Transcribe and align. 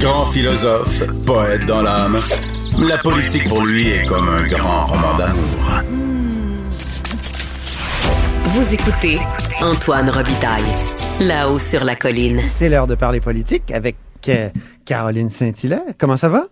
Grand 0.00 0.24
philosophe, 0.26 1.02
poète 1.26 1.66
dans 1.66 1.82
l'âme, 1.82 2.20
la 2.88 2.96
politique 2.98 3.48
pour 3.48 3.64
lui 3.64 3.88
est 3.88 4.06
comme 4.06 4.28
un 4.28 4.44
grand 4.46 4.86
roman 4.86 5.14
d'amour. 5.16 5.82
Vous 8.44 8.74
écoutez 8.74 9.18
Antoine 9.60 10.08
Robitaille, 10.08 10.62
là-haut 11.20 11.58
sur 11.58 11.84
la 11.84 11.96
colline. 11.96 12.40
C'est 12.46 12.68
l'heure 12.68 12.86
de 12.86 12.94
parler 12.94 13.20
politique 13.20 13.70
avec 13.70 13.96
euh, 14.28 14.48
Caroline 14.84 15.28
Saint-Hilaire. 15.28 15.82
Comment 15.98 16.16
ça 16.16 16.28
va? 16.28 16.46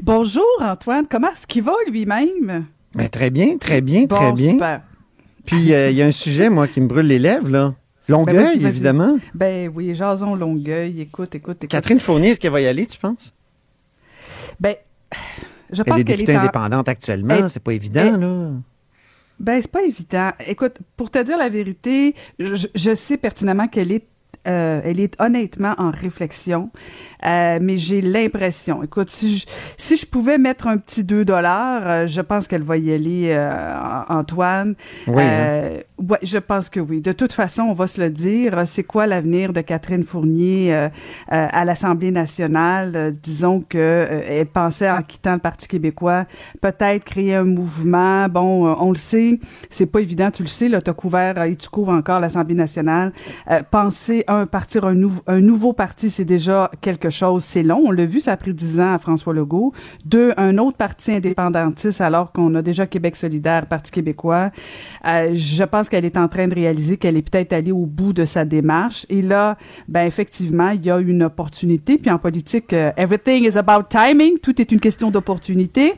Bonjour 0.00 0.44
Antoine, 0.60 1.04
comment 1.08 1.28
est-ce 1.28 1.46
qu'il 1.46 1.62
va 1.62 1.74
lui-même? 1.88 2.66
Ben, 2.94 3.08
très 3.08 3.30
bien, 3.30 3.56
très 3.58 3.80
bien, 3.80 4.06
très 4.06 4.18
Bon, 4.18 4.32
bien. 4.32 4.52
super. 4.52 4.80
Puis 5.44 5.72
euh, 5.74 5.90
il 5.90 5.96
y 5.96 6.02
a 6.02 6.06
un 6.06 6.10
sujet, 6.12 6.50
moi, 6.50 6.66
qui 6.66 6.80
me 6.80 6.88
brûle 6.88 7.06
les 7.06 7.18
lèvres, 7.20 7.50
là. 7.50 7.74
Longueuil, 8.08 8.58
Ben, 8.58 8.66
évidemment. 8.66 9.16
Ben 9.34 9.70
oui, 9.74 9.94
Jason 9.94 10.34
Longueuil, 10.34 11.00
écoute, 11.00 11.34
écoute, 11.34 11.56
écoute. 11.58 11.70
Catherine 11.70 11.98
Fournier, 11.98 12.30
est-ce 12.30 12.40
qu'elle 12.40 12.52
va 12.52 12.60
y 12.60 12.66
aller, 12.66 12.86
tu 12.86 12.98
penses? 12.98 13.34
Ben, 14.60 14.74
je 15.72 15.82
pense 15.82 16.00
est 16.00 16.04
qu'elle 16.04 16.20
est 16.22 16.36
en... 16.36 16.40
indépendante 16.40 16.88
actuellement, 16.88 17.34
Elle- 17.34 17.50
c'est 17.50 17.62
pas 17.62 17.72
évident, 17.72 18.12
elle- 18.14 18.20
là. 18.20 18.50
Ben, 19.38 19.60
c'est 19.60 19.70
pas 19.70 19.82
évident. 19.82 20.30
Écoute, 20.46 20.78
pour 20.96 21.10
te 21.10 21.22
dire 21.22 21.36
la 21.36 21.50
vérité, 21.50 22.14
je, 22.38 22.66
je 22.74 22.94
sais 22.94 23.16
pertinemment 23.18 23.68
qu'elle 23.68 23.92
est 23.92 24.06
euh, 24.46 24.80
elle 24.84 25.00
est 25.00 25.20
honnêtement 25.20 25.74
en 25.76 25.90
réflexion, 25.90 26.70
euh, 27.24 27.58
mais 27.60 27.78
j'ai 27.78 28.00
l'impression, 28.00 28.80
écoute, 28.84 29.10
si 29.10 29.38
je, 29.38 29.46
si 29.76 29.96
je 29.96 30.06
pouvais 30.06 30.38
mettre 30.38 30.68
un 30.68 30.78
petit 30.78 31.02
2 31.02 31.24
dollars, 31.24 31.82
euh, 31.84 32.06
je 32.06 32.20
pense 32.20 32.46
qu'elle 32.46 32.62
va 32.62 32.76
y 32.76 32.92
aller, 32.92 33.36
Antoine. 34.08 34.76
Oui, 35.08 35.24
hein. 35.24 35.78
Euh, 36.00 36.04
ouais, 36.04 36.18
je 36.22 36.38
pense 36.38 36.68
que 36.68 36.80
oui. 36.80 37.00
De 37.00 37.12
toute 37.12 37.32
façon, 37.32 37.62
on 37.62 37.74
va 37.74 37.86
se 37.86 38.00
le 38.00 38.10
dire, 38.10 38.62
c'est 38.66 38.82
quoi 38.84 39.06
l'avenir 39.06 39.52
de 39.52 39.60
Catherine 39.60 40.04
Fournier 40.04 40.74
euh, 40.74 40.88
euh, 41.32 41.48
à 41.50 41.64
l'Assemblée 41.64 42.10
nationale? 42.10 42.92
Euh, 42.94 43.10
disons 43.10 43.60
que 43.60 43.78
euh, 43.78 44.20
elle 44.28 44.46
pensait, 44.46 44.90
en 44.90 45.02
quittant 45.02 45.34
le 45.34 45.38
Parti 45.38 45.68
québécois, 45.68 46.24
peut-être 46.60 47.04
créer 47.04 47.34
un 47.34 47.44
mouvement. 47.44 48.28
Bon, 48.28 48.66
euh, 48.66 48.74
on 48.78 48.90
le 48.90 48.96
sait, 48.96 49.38
c'est 49.70 49.86
pas 49.86 50.00
évident, 50.00 50.30
tu 50.30 50.42
le 50.42 50.48
sais, 50.48 50.68
là, 50.68 50.80
tu 50.80 50.90
as 50.90 50.94
couvert 50.94 51.38
euh, 51.38 51.44
et 51.44 51.56
tu 51.56 51.68
couvres 51.68 51.92
encore 51.92 52.20
l'Assemblée 52.20 52.54
nationale. 52.54 53.12
Euh, 53.50 53.62
penser, 53.70 54.24
un, 54.28 54.46
partir 54.46 54.84
un, 54.84 54.94
nou- 54.94 55.20
un 55.26 55.40
nouveau 55.40 55.72
parti, 55.72 56.10
c'est 56.10 56.24
déjà 56.24 56.70
quelque 56.80 57.10
chose, 57.10 57.44
c'est 57.44 57.62
long. 57.62 57.82
On 57.86 57.90
l'a 57.90 58.04
vu, 58.06 58.20
ça 58.20 58.32
a 58.32 58.36
pris 58.36 58.54
dix 58.54 58.80
ans 58.80 58.94
à 58.94 58.98
François 58.98 59.34
Legault. 59.34 59.72
Deux, 60.04 60.32
un 60.36 60.58
autre 60.58 60.76
parti 60.76 61.12
indépendantiste, 61.12 62.00
alors 62.00 62.32
qu'on 62.32 62.54
a 62.54 62.62
déjà 62.62 62.86
Québec 62.86 63.16
solidaire, 63.16 63.66
Parti 63.66 63.90
québécois. 63.90 64.50
Euh, 65.06 65.30
je 65.34 65.64
pense 65.64 65.85
qu'elle 65.88 66.04
est 66.04 66.16
en 66.16 66.28
train 66.28 66.48
de 66.48 66.54
réaliser 66.54 66.96
qu'elle 66.96 67.16
est 67.16 67.28
peut-être 67.28 67.52
allée 67.52 67.72
au 67.72 67.86
bout 67.86 68.12
de 68.12 68.24
sa 68.24 68.44
démarche. 68.44 69.06
Et 69.08 69.22
là, 69.22 69.56
ben 69.88 70.06
effectivement, 70.06 70.70
il 70.70 70.84
y 70.84 70.90
a 70.90 70.98
une 70.98 71.22
opportunité. 71.22 71.98
Puis 71.98 72.10
en 72.10 72.18
politique, 72.18 72.72
euh, 72.72 72.92
everything 72.96 73.44
is 73.44 73.58
about 73.58 73.84
timing. 73.88 74.38
Tout 74.38 74.60
est 74.60 74.72
une 74.72 74.80
question 74.80 75.10
d'opportunité. 75.10 75.94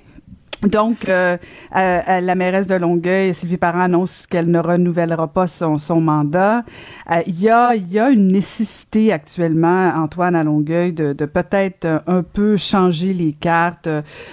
Donc, 0.62 1.08
euh, 1.08 1.36
euh, 1.76 2.00
euh, 2.08 2.20
la 2.20 2.34
mairesse 2.34 2.66
de 2.66 2.74
Longueuil, 2.74 3.32
Sylvie 3.32 3.58
Parent, 3.58 3.80
annonce 3.80 4.26
qu'elle 4.26 4.50
ne 4.50 4.58
renouvellera 4.58 5.28
pas 5.28 5.46
son, 5.46 5.78
son 5.78 6.00
mandat. 6.00 6.64
Euh, 7.10 7.20
Il 7.28 7.40
y, 7.40 7.48
a, 7.48 7.76
il 7.76 7.88
y 7.92 7.98
a 8.00 8.10
une 8.10 8.26
nécessité 8.32 9.12
actuellement, 9.12 9.92
Antoine, 9.94 10.34
à 10.34 10.42
Longueuil, 10.42 10.92
de, 10.92 11.12
de 11.12 11.24
peut-être 11.26 12.02
un 12.08 12.22
peu 12.24 12.56
changer 12.56 13.12
les 13.12 13.32
cartes, 13.32 13.88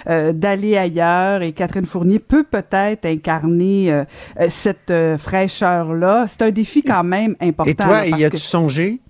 euh, 0.08 0.32
d'aller 0.32 0.76
ailleurs. 0.76 1.42
Et 1.42 1.52
Catherine 1.52 1.86
Fournier 1.86 2.18
peut 2.18 2.44
peut-être 2.44 3.06
incarner 3.06 4.02
cette 4.48 4.92
fraîcheur-là. 5.18 6.24
C'est 6.28 6.42
un 6.42 6.50
défi 6.50 6.82
quand 6.82 7.04
même 7.04 7.36
important. 7.40 7.70
Et 7.70 7.74
toi, 7.74 8.06
y 8.06 8.24
as-tu 8.24 8.36
que- 8.36 8.38
songé? 8.42 9.00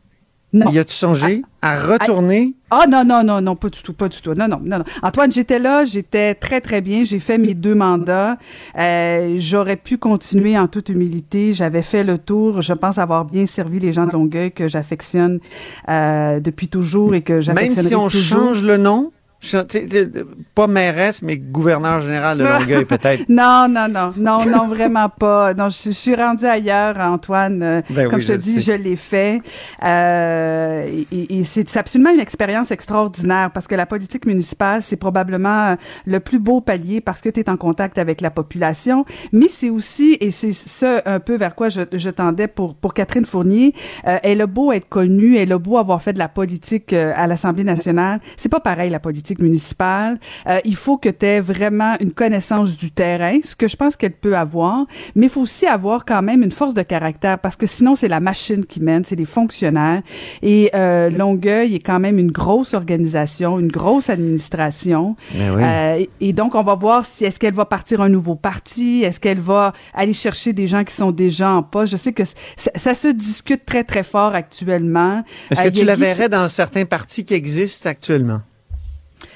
Non. 0.57 0.71
Y 0.71 0.79
as-tu 0.79 0.95
songé 0.95 1.43
à 1.61 1.79
retourner? 1.81 2.55
Ah 2.71 2.85
non, 2.89 3.05
non, 3.05 3.23
non, 3.23 3.41
non, 3.41 3.57
pas 3.57 3.69
du 3.69 3.83
tout, 3.83 3.93
pas 3.93 4.09
du 4.09 4.21
tout. 4.21 4.33
Non, 4.35 4.49
non, 4.49 4.59
non, 4.65 4.79
non. 4.79 4.85
Antoine, 5.03 5.31
j'étais 5.31 5.59
là, 5.59 5.85
j'étais 5.85 6.35
très, 6.35 6.61
très 6.61 6.81
bien. 6.81 7.05
J'ai 7.05 7.19
fait 7.19 7.37
mes 7.39 7.55
deux 7.55 7.75
mandats. 7.75 8.39
Euh, 8.79 9.35
J'aurais 9.37 9.77
pu 9.77 9.99
continuer 9.99 10.57
en 10.59 10.67
toute 10.67 10.89
humilité. 10.89 11.53
J'avais 11.53 11.83
fait 11.83 12.05
le 12.05 12.19
tour. 12.19 12.63
Je 12.63 12.73
pense 12.73 12.99
avoir 12.99 13.25
bien 13.25 13.45
servi 13.47 13.79
les 13.81 13.93
gens 13.93 14.07
de 14.07 14.13
Longueuil 14.13 14.51
que 14.53 14.67
j'affectionne 14.69 15.41
euh, 15.89 16.41
depuis 16.41 16.69
toujours 16.69 17.15
et 17.15 17.23
que 17.23 17.35
Même 17.35 17.43
j'affectionnerai 17.43 17.89
si 17.89 17.95
on 17.95 18.09
toujours. 18.09 18.39
change 18.55 18.63
le 18.63 18.77
nom? 18.79 19.13
Pas 20.55 20.67
mairesse, 20.67 21.23
mais 21.23 21.37
gouverneur 21.37 22.01
général 22.01 22.39
de 22.39 22.45
Longueuil, 22.45 22.85
peut-être. 22.85 23.25
Non, 23.29 23.67
non, 23.69 23.87
non, 23.89 24.11
non, 24.17 24.39
non, 24.47 24.67
vraiment 24.69 25.09
pas. 25.09 25.55
Non, 25.55 25.69
je, 25.69 25.77
je 25.87 25.91
suis 25.91 26.15
rendue 26.15 26.47
ailleurs, 26.47 26.99
Antoine. 26.99 27.63
Euh, 27.63 27.83
Ben 27.91 28.09
Comme 28.09 28.19
oui, 28.21 28.27
je 28.27 28.33
te 28.33 28.39
je 28.39 28.39
dis, 28.39 28.53
sais. 28.63 28.73
je 28.79 28.83
l'ai 28.83 28.97
fait. 28.97 29.41
Euh, 29.85 30.87
et 31.13 31.39
et 31.39 31.45
c'est 31.45 31.77
absolument 31.77 32.11
une 32.11 32.21
expérience 32.21 32.71
extraordinaire 32.71 33.51
parce 33.53 33.67
que 33.67 33.75
la 33.75 33.87
politique 33.87 34.27
municipale, 34.27 34.81
c'est 34.83 34.97
probablement 34.97 35.73
euh, 35.73 35.77
le 36.07 36.21
plus 36.21 36.39
beau 36.39 36.61
palier 36.61 37.01
parce 37.01 37.21
que 37.21 37.29
tu 37.29 37.41
es 37.41 37.51
en 37.51 37.57
contact 37.57 37.99
avec 37.99 38.21
la 38.21 38.31
population. 38.31 39.05
Mais 39.33 39.49
c'est 39.49 39.71
aussi, 39.71 40.17
et 40.21 40.31
c'est 40.31 40.53
ce 40.53 41.01
un 41.07 41.21
peu 41.21 41.37
vers 41.37 41.55
quoi 41.55 41.69
je, 41.69 41.83
je 41.93 42.11
tendais 42.11 42.49
pour, 42.49 42.75
pour 42.75 42.95
Catherine 42.95 43.27
Fournier, 43.27 43.75
euh, 44.07 44.17
elle 44.23 44.41
a 44.41 44.47
beau 44.47 44.73
être 44.73 44.89
connue, 44.89 45.37
elle 45.37 45.53
a 45.53 45.59
beau 45.59 45.79
avoir 45.79 46.01
fait 46.03 46.13
de 46.13 46.19
la 46.19 46.29
politique 46.29 46.93
à 46.93 47.27
l'Assemblée 47.27 47.65
nationale. 47.65 48.21
C'est 48.37 48.49
pas 48.49 48.61
pareil, 48.61 48.91
la 48.91 49.01
politique 49.01 49.26
municipale. 49.35 50.19
Euh, 50.49 50.59
il 50.65 50.77
faut 50.77 50.97
que 50.97 51.09
tu 51.09 51.27
aies 51.27 51.41
vraiment 51.41 51.95
une 52.01 52.13
connaissance 52.13 52.77
du 52.77 52.91
terrain, 52.91 53.39
ce 53.43 53.55
que 53.57 53.69
je 53.69 53.77
pense 53.77 53.97
qu'elle 53.97 54.13
peut 54.13 54.37
avoir, 54.37 54.87
mais 55.15 55.27
il 55.27 55.29
faut 55.29 55.43
aussi 55.43 55.67
avoir 55.67 56.05
quand 56.05 56.23
même 56.23 56.43
une 56.43 56.51
force 56.51 56.75
de 56.75 56.83
caractère 56.83 57.39
parce 57.39 57.57
que 57.57 57.67
sinon, 57.67 57.97
c'est 57.97 58.09
la 58.09 58.21
machine 58.21 58.65
qui 58.65 58.81
mène, 58.81 59.05
c'est 59.05 59.17
les 59.17 59.25
fonctionnaires. 59.25 60.03
Et 60.43 60.71
euh, 60.75 61.11
Longueuil 61.11 61.75
est 61.75 61.81
quand 61.81 62.01
même 62.01 62.19
une 62.19 62.31
grosse 62.31 62.75
organisation, 62.75 63.59
une 63.59 63.69
grosse 63.69 64.11
administration. 64.11 65.17
Oui. 65.35 65.41
Euh, 65.41 65.97
et, 65.97 66.11
et 66.21 66.33
donc, 66.33 66.55
on 66.55 66.63
va 66.63 66.75
voir 66.75 67.05
si 67.05 67.25
est-ce 67.25 67.39
qu'elle 67.39 67.55
va 67.55 67.65
partir 67.65 68.01
un 68.01 68.09
nouveau 68.09 68.35
parti, 68.35 69.03
est-ce 69.03 69.21
qu'elle 69.21 69.41
va 69.41 69.73
aller 69.95 70.13
chercher 70.13 70.53
des 70.53 70.67
gens 70.67 70.85
qui 70.85 70.95
sont 70.95 71.13
déjà 71.13 71.51
en 71.53 71.63
poste. 71.63 71.93
Je 71.93 71.97
sais 71.97 72.13
que 72.13 72.25
ça, 72.25 72.71
ça 72.75 72.95
se 72.95 73.09
discute 73.09 73.65
très, 73.65 73.85
très 73.85 74.03
fort 74.03 74.35
actuellement. 74.35 75.25
Est-ce 75.51 75.63
que 75.63 75.69
tu 75.69 75.85
la 75.85 75.97
verrais 75.97 76.29
dans 76.29 76.49
certains 76.49 76.85
partis 76.85 77.25
qui 77.25 77.35
existent 77.35 77.89
actuellement? 77.89 78.41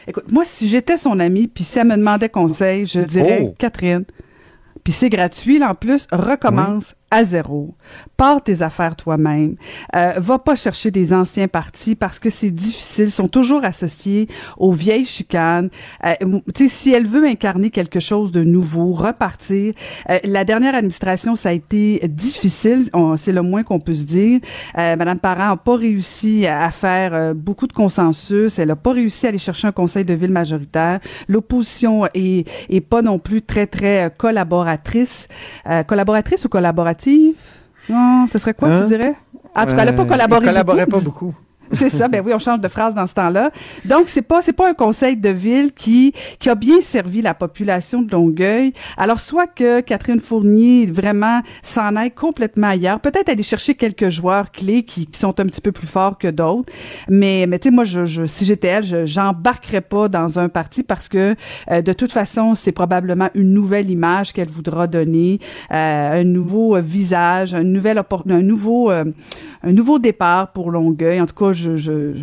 Écoute, 0.06 0.30
moi, 0.32 0.44
si 0.44 0.68
j'étais 0.68 0.96
son 0.96 1.18
amie, 1.20 1.48
puis 1.48 1.64
si 1.64 1.78
elle 1.78 1.88
me 1.88 1.96
demandait 1.96 2.28
conseil, 2.28 2.86
je 2.86 3.00
dirais, 3.00 3.40
Oh. 3.42 3.54
Catherine, 3.58 4.04
puis 4.84 4.92
c'est 4.92 5.08
gratuit, 5.08 5.58
là, 5.58 5.70
en 5.70 5.74
plus, 5.74 6.06
recommence 6.12 6.94
à 7.10 7.24
zéro. 7.24 7.74
Pars 8.16 8.42
tes 8.42 8.62
affaires 8.62 8.96
toi-même. 8.96 9.56
Euh, 9.96 10.14
va 10.18 10.38
pas 10.38 10.54
chercher 10.54 10.90
des 10.90 11.12
anciens 11.12 11.48
partis 11.48 11.94
parce 11.94 12.18
que 12.18 12.30
c'est 12.30 12.50
difficile. 12.50 13.06
Ils 13.06 13.10
sont 13.10 13.28
toujours 13.28 13.64
associés 13.64 14.28
aux 14.58 14.72
vieilles 14.72 15.04
chicanes. 15.04 15.70
Euh, 16.04 16.14
si 16.66 16.92
elle 16.92 17.06
veut 17.06 17.26
incarner 17.26 17.70
quelque 17.70 18.00
chose 18.00 18.32
de 18.32 18.44
nouveau, 18.44 18.92
repartir. 18.92 19.74
Euh, 20.08 20.18
la 20.24 20.44
dernière 20.44 20.74
administration, 20.74 21.36
ça 21.36 21.50
a 21.50 21.52
été 21.52 22.00
difficile. 22.08 22.90
C'est 23.16 23.32
le 23.32 23.42
moins 23.42 23.62
qu'on 23.62 23.80
peut 23.80 23.94
se 23.94 24.04
dire. 24.04 24.40
Euh, 24.78 24.96
Madame 24.96 25.18
Parent 25.18 25.48
n'a 25.48 25.56
pas 25.56 25.76
réussi 25.76 26.46
à 26.46 26.70
faire 26.70 27.14
euh, 27.14 27.34
beaucoup 27.34 27.66
de 27.66 27.72
consensus. 27.72 28.58
Elle 28.58 28.68
n'a 28.68 28.76
pas 28.76 28.92
réussi 28.92 29.26
à 29.26 29.30
aller 29.30 29.38
chercher 29.38 29.68
un 29.68 29.72
conseil 29.72 30.04
de 30.04 30.14
ville 30.14 30.32
majoritaire. 30.32 31.00
L'opposition 31.28 32.06
est, 32.14 32.48
est 32.68 32.80
pas 32.80 33.02
non 33.02 33.18
plus 33.18 33.42
très, 33.42 33.66
très 33.66 34.06
euh, 34.06 34.08
collaboratrice. 34.10 35.28
Collaboratrice 35.86 36.44
ou 36.44 36.48
collaborative? 37.00 37.34
Non, 37.88 38.26
ce 38.28 38.38
serait 38.38 38.54
quoi, 38.54 38.68
Hein? 38.68 38.80
tu 38.82 38.86
dirais? 38.88 39.14
En 39.54 39.66
tout 39.66 39.74
cas, 39.74 39.82
elle 39.82 39.86
n'a 39.86 39.92
pas 39.92 40.04
collaboré 40.04 40.40
il 40.44 40.48
collaborait 40.48 40.86
beaucoup. 40.86 40.98
pas 40.98 41.04
beaucoup. 41.04 41.34
C'est 41.72 41.88
ça, 41.88 42.08
ben 42.08 42.22
oui, 42.24 42.32
on 42.34 42.38
change 42.38 42.60
de 42.60 42.68
phrase 42.68 42.94
dans 42.94 43.06
ce 43.06 43.14
temps-là. 43.14 43.50
Donc 43.84 44.08
c'est 44.08 44.22
pas 44.22 44.42
c'est 44.42 44.52
pas 44.52 44.68
un 44.68 44.74
conseil 44.74 45.16
de 45.16 45.28
ville 45.28 45.72
qui 45.72 46.12
qui 46.38 46.48
a 46.48 46.54
bien 46.54 46.80
servi 46.80 47.22
la 47.22 47.34
population 47.34 48.02
de 48.02 48.10
Longueuil. 48.10 48.72
Alors 48.96 49.20
soit 49.20 49.46
que 49.46 49.80
Catherine 49.80 50.20
Fournier 50.20 50.86
vraiment 50.86 51.40
s'en 51.62 51.96
aille 51.96 52.10
complètement 52.10 52.68
ailleurs, 52.68 53.00
peut-être 53.00 53.28
aller 53.28 53.42
chercher 53.42 53.74
quelques 53.74 54.08
joueurs 54.08 54.50
clés 54.50 54.82
qui, 54.82 55.06
qui 55.06 55.18
sont 55.18 55.38
un 55.40 55.46
petit 55.46 55.60
peu 55.60 55.72
plus 55.72 55.86
forts 55.86 56.18
que 56.18 56.28
d'autres, 56.28 56.72
mais 57.08 57.46
mais 57.48 57.58
tu 57.58 57.68
sais 57.68 57.74
moi 57.74 57.84
je, 57.84 58.04
je 58.04 58.26
si 58.26 58.44
j'étais 58.44 58.68
elle, 58.68 58.84
je 58.84 59.06
j'embarquerais 59.06 59.80
pas 59.80 60.08
dans 60.08 60.38
un 60.38 60.48
parti 60.48 60.82
parce 60.82 61.08
que 61.08 61.34
euh, 61.70 61.82
de 61.82 61.92
toute 61.92 62.12
façon, 62.12 62.54
c'est 62.54 62.72
probablement 62.72 63.28
une 63.34 63.52
nouvelle 63.52 63.90
image 63.90 64.32
qu'elle 64.32 64.48
voudra 64.48 64.86
donner, 64.86 65.38
euh, 65.72 66.20
un 66.20 66.24
nouveau 66.24 66.76
euh, 66.76 66.80
visage, 66.80 67.54
un 67.54 67.64
nouvel 67.64 68.02
un 68.28 68.42
nouveau 68.42 68.90
euh, 68.90 69.04
un 69.62 69.72
nouveau 69.72 69.98
départ 69.98 70.52
pour 70.52 70.70
Longueuil. 70.70 71.20
En 71.20 71.26
tout 71.26 71.34
cas, 71.34 71.52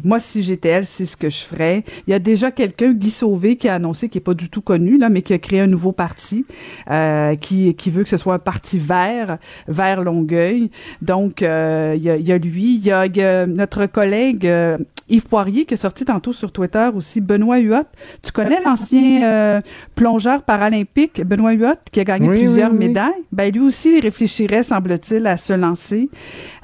moi, 0.04 0.20
si 0.20 0.44
j'étais 0.44 0.70
elle, 0.70 0.86
c'est 0.86 1.06
ce 1.06 1.18
que 1.18 1.30
je 1.30 1.40
ferais. 1.40 1.84
Il 2.08 2.12
y 2.12 2.14
a 2.14 2.20
déjà 2.20 2.52
quelqu'un, 2.52 2.94
Guy 2.94 3.10
Sauvé, 3.10 3.56
qui 3.56 3.68
a 3.68 3.76
annoncé, 3.76 4.10
qui 4.10 4.18
est 4.18 4.22
pas 4.22 4.34
du 4.34 4.50
tout 4.50 4.62
connu, 4.62 4.98
là, 4.98 5.10
mais 5.10 5.22
qui 5.22 5.34
a 5.34 5.40
créé 5.40 5.60
un 5.60 5.68
nouveau 5.68 5.92
parti, 5.92 6.46
euh, 6.90 7.36
qui, 7.36 7.74
veut 7.90 8.04
que 8.04 8.10
ce 8.10 8.18
soit 8.18 8.36
un 8.36 8.40
parti 8.40 8.78
vert, 8.78 9.38
vers 9.68 10.02
Longueuil. 10.02 10.72
Donc, 11.02 11.42
euh, 11.42 11.94
il, 11.96 12.04
y 12.04 12.32
a, 12.32 12.38
lui, 12.38 12.76
il 12.76 12.86
y 12.86 12.92
a, 12.92 13.06
il 13.06 13.18
y 13.18 13.22
a 13.22 13.46
notre 13.46 13.86
collègue 13.86 14.46
euh, 14.46 14.78
Yves 15.10 15.28
Poirier 15.28 15.66
qui 15.66 15.74
est 15.74 15.78
sorti 15.78 16.06
tantôt 16.06 16.34
sur 16.34 16.52
Twitter 16.52 16.90
aussi, 16.94 17.22
Benoît 17.22 17.60
Huot. 17.60 17.86
Tu 18.22 18.32
connais 18.32 18.62
l'ancien 18.64 19.24
euh, 19.24 19.62
plongeur 19.96 20.44
paralympique 20.44 21.22
Benoît 21.24 21.54
Huot 21.54 21.76
qui 21.92 22.00
a 22.00 22.04
gagné 22.04 22.28
plusieurs 22.28 22.74
médailles? 22.74 23.24
Ben 23.32 23.52
lui 23.52 23.62
aussi 23.62 23.98
il 23.98 24.02
réfléchirait, 24.02 24.64
semble-t-il, 24.64 25.26
à 25.28 25.38
se 25.38 25.54
lancer. 25.54 26.10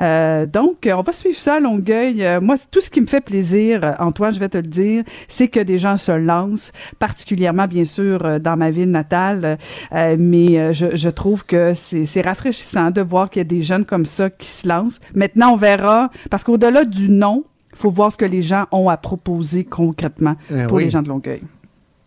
Euh, 0.02 0.46
donc, 0.46 0.88
on 0.92 1.02
va 1.02 1.12
suivre 1.12 1.38
ça 1.38 1.56
à 1.56 1.60
Longueuil. 1.60 2.24
Euh, 2.24 2.42
moi, 2.42 2.56
tout 2.70 2.82
ce 2.82 2.90
qui 2.90 3.02
me 3.02 3.06
fait 3.06 3.22
plaisir, 3.22 3.96
Antoine, 4.00 4.34
je 4.34 4.40
vais 4.40 4.50
te 4.50 4.58
le 4.58 4.64
dire, 4.64 5.04
c'est 5.28 5.48
que 5.48 5.60
des 5.60 5.78
gens 5.78 5.98
se 5.98 6.12
lancent, 6.12 6.72
particulièrement, 7.00 7.68
bien 7.68 7.86
sûr, 7.86 8.40
dans 8.40 8.58
ma 8.58 8.72
ville 8.72 8.92
natale. 8.92 9.58
mais 9.92 10.74
je, 10.74 10.96
je 10.96 11.10
trouve 11.10 11.46
que 11.46 11.74
c'est 11.74 12.22
rafraîchissant 12.22 12.92
de 12.92 13.02
voir 13.02 13.30
qu'il 13.30 13.40
y 13.40 13.42
a 13.42 13.46
des 13.46 13.62
jeunes 13.62 13.86
comme 13.86 14.06
ça 14.06 14.30
qui 14.30 14.48
se 14.48 14.68
lancent. 14.68 15.00
Maintenant, 15.16 15.54
on 15.54 15.58
verra, 15.58 16.10
parce 16.30 16.44
qu'au-delà 16.44 16.86
du 16.86 17.10
nom, 17.10 17.44
faut 17.74 17.90
voir 17.90 18.12
ce 18.12 18.18
que 18.18 18.26
les 18.26 18.42
gens 18.42 18.66
ont 18.72 18.90
à 18.90 18.98
proposer 18.98 19.64
concrètement 19.64 20.36
eh 20.52 20.68
pour 20.68 20.80
les 20.80 20.90
gens 20.90 21.02
de 21.02 21.10
Longueuil. 21.10 21.42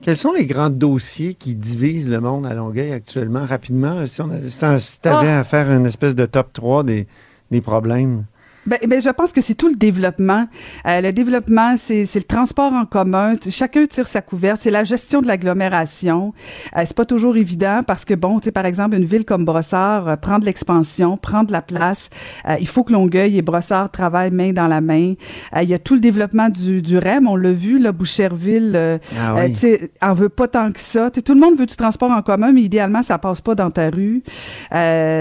Quels 0.02 0.16
sont 0.16 0.32
les 0.32 0.46
grands 0.46 0.70
dossiers 0.70 1.34
qui 1.34 1.54
divisent 1.54 2.10
le 2.10 2.20
monde 2.20 2.46
à 2.46 2.54
Longueuil 2.54 2.92
actuellement, 2.92 3.44
rapidement? 3.44 4.06
Si, 4.06 4.22
tu 4.22 5.08
avais 5.08 5.28
ah! 5.28 5.40
à 5.40 5.44
faire 5.44 5.70
une 5.72 5.86
espèce 5.86 6.14
de 6.14 6.26
top 6.26 6.52
3 6.52 6.84
des, 6.84 7.06
des 7.50 7.60
problèmes. 7.60 8.24
Ben, 8.66 8.78
ben, 8.86 9.00
je 9.00 9.10
pense 9.10 9.32
que 9.32 9.40
c'est 9.40 9.54
tout 9.54 9.68
le 9.68 9.76
développement. 9.76 10.46
Euh, 10.86 11.00
le 11.00 11.12
développement, 11.12 11.76
c'est 11.76 12.02
le 12.14 12.22
transport 12.22 12.72
en 12.72 12.84
commun. 12.84 13.34
Chacun 13.48 13.84
tire 13.86 14.06
sa 14.06 14.20
couverte. 14.22 14.60
C'est 14.62 14.70
la 14.70 14.84
gestion 14.84 15.22
de 15.22 15.26
l'agglomération. 15.26 16.34
Euh, 16.76 16.82
c'est 16.84 16.96
pas 16.96 17.04
toujours 17.04 17.36
évident 17.36 17.82
parce 17.86 18.04
que 18.04 18.14
bon, 18.14 18.38
tu 18.40 18.46
sais, 18.46 18.52
par 18.52 18.66
exemple, 18.66 18.96
une 18.96 19.04
ville 19.04 19.24
comme 19.24 19.44
Brossard 19.44 20.08
euh, 20.08 20.16
prend 20.16 20.38
de 20.38 20.44
l'expansion, 20.44 21.16
prend 21.16 21.44
de 21.44 21.52
la 21.52 21.62
place. 21.62 22.10
Euh, 22.48 22.56
il 22.60 22.66
faut 22.66 22.84
que 22.84 22.92
Longueuil 22.92 23.38
et 23.38 23.42
Brossard 23.42 23.90
travaillent 23.90 24.30
main 24.30 24.52
dans 24.52 24.66
la 24.66 24.80
main. 24.80 25.14
Euh, 25.54 25.62
il 25.62 25.68
y 25.68 25.74
a 25.74 25.78
tout 25.78 25.94
le 25.94 26.00
développement 26.00 26.48
du, 26.48 26.82
du 26.82 26.98
REM. 26.98 27.28
On 27.28 27.36
l'a 27.36 27.52
vu, 27.52 27.78
là, 27.78 27.92
Boucherville, 27.92 28.98
ah 29.18 29.34
oui. 29.36 29.52
tu 29.52 29.58
sais, 29.58 29.90
en 30.02 30.12
veut 30.12 30.28
pas 30.28 30.48
tant 30.48 30.72
que 30.72 30.80
ça. 30.80 31.10
tout 31.10 31.34
le 31.34 31.40
monde 31.40 31.56
veut 31.56 31.66
du 31.66 31.76
transport 31.76 32.10
en 32.10 32.22
commun, 32.22 32.52
mais 32.52 32.62
idéalement, 32.62 33.02
ça 33.02 33.18
passe 33.18 33.40
pas 33.40 33.54
dans 33.54 33.70
ta 33.70 33.90
rue. 33.90 34.22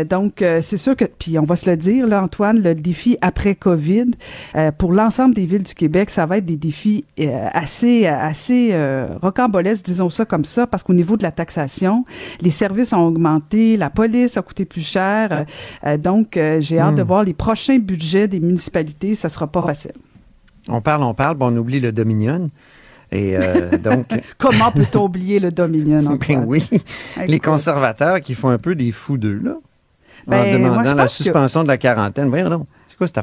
donc, 0.10 0.44
c'est 0.62 0.78
sûr 0.78 0.96
que, 0.96 1.06
puis 1.06 1.38
on 1.38 1.44
va 1.44 1.56
se 1.56 1.70
le 1.70 1.78
dire, 1.78 2.08
là, 2.08 2.24
Antoine, 2.24 2.62
le 2.62 2.74
défi 2.74 3.18
à 3.22 3.32
après 3.36 3.54
Covid, 3.56 4.12
euh, 4.56 4.72
pour 4.72 4.94
l'ensemble 4.94 5.36
des 5.36 5.46
villes 5.46 5.64
du 5.64 5.74
Québec, 5.74 6.10
ça 6.10 6.26
va 6.26 6.38
être 6.38 6.46
des 6.46 6.56
défis 6.56 7.04
euh, 7.20 7.48
assez, 7.52 8.06
assez 8.06 8.70
euh, 8.72 9.08
rocambolesques, 9.22 9.84
disons 9.84 10.10
ça 10.10 10.24
comme 10.24 10.46
ça, 10.46 10.68
parce 10.68 10.84
qu'au 10.84 10.94
niveau 10.94 11.18
de 11.18 11.24
la 11.24 11.32
taxation, 11.32 12.06
les 12.40 12.50
services 12.50 12.94
ont 12.94 13.06
augmenté, 13.06 13.76
la 13.76 13.90
police 13.90 14.38
a 14.38 14.42
coûté 14.42 14.64
plus 14.64 14.88
cher. 14.88 15.46
donc, 16.00 16.40
j'ai 16.60 16.80
hâte 16.80 16.96
de 16.96 17.04
hmm. 17.04 17.08
voir 17.08 17.24
les 17.24 17.34
prochains 17.34 17.78
budgets 17.78 18.30
des 18.30 18.40
municipalités. 18.40 19.16
Ça 19.16 19.28
sera 19.28 19.48
pas 19.48 19.62
facile. 19.62 19.92
On 20.70 20.80
parle, 20.80 21.04
on 21.04 21.14
parle, 21.14 21.36
bon, 21.36 21.54
on 21.54 21.58
oublie 21.58 21.82
le 21.82 21.92
Dominion. 21.92 22.50
Et 23.12 23.38
donc. 23.84 24.08
Comment 24.38 24.72
peut-on 24.72 25.06
oublier 25.06 25.40
le 25.40 25.52
Dominion? 25.52 26.18
Ben 26.28 26.44
oui. 26.48 26.68
Les 27.28 27.40
conservateurs 27.40 28.22
qui 28.22 28.34
font 28.34 28.50
un 28.50 28.58
peu 28.58 28.76
des 28.76 28.94
fous 28.94 29.18
d'eux, 29.18 29.42
là. 29.44 29.58
en 30.28 30.32
ben, 30.32 30.54
demandant 30.54 30.94
la 30.94 31.08
suspension 31.08 31.64
de 31.64 31.68
la 31.68 31.78
quarantaine. 31.78 32.30
Voyons 32.30 32.50
donc. 32.50 32.68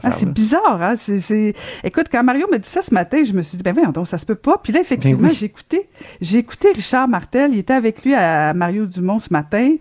Ah, 0.02 0.12
c'est 0.12 0.28
bizarre, 0.28 0.82
hein? 0.82 0.94
C'est, 0.96 1.54
Écoute, 1.84 2.06
quand 2.10 2.22
Mario 2.22 2.46
me 2.50 2.58
dit 2.58 2.68
ça 2.68 2.82
ce 2.82 2.92
matin, 2.92 3.22
je 3.24 3.32
me 3.32 3.42
suis 3.42 3.56
dit, 3.56 3.62
ben 3.62 3.72
voyons 3.72 3.90
donc, 3.90 4.06
ça 4.06 4.18
se 4.18 4.26
peut 4.26 4.34
pas. 4.34 4.58
Puis 4.62 4.72
là, 4.72 4.80
effectivement, 4.80 5.28
ben 5.28 5.34
j'ai 5.34 5.46
écouté, 5.46 5.88
j'ai 6.20 6.38
écouté 6.38 6.72
Richard 6.72 7.08
Martel. 7.08 7.52
Il 7.52 7.58
était 7.58 7.72
avec 7.72 8.04
lui 8.04 8.14
à 8.14 8.54
Mario 8.54 8.86
Dumont 8.86 9.18
ce 9.18 9.32
matin. 9.32 9.74